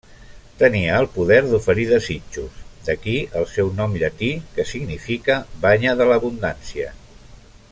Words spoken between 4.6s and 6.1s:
significa 'banya de